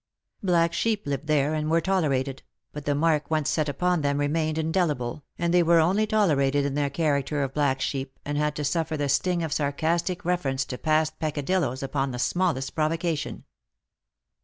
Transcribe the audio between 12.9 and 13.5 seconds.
cation.